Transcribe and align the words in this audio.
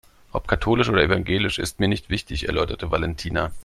Ob 0.31 0.47
katholisch 0.47 0.89
oder 0.89 1.03
evangelisch 1.03 1.59
ist 1.59 1.79
mir 1.79 1.87
nicht 1.87 2.09
wichtig, 2.09 2.47
erläuterte 2.47 2.89
Valentina. 2.89 3.51